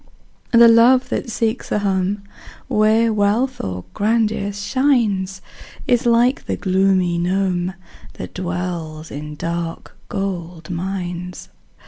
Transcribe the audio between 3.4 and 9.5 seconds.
or grandeur shines, Is like the gloomy gnome, That dwells in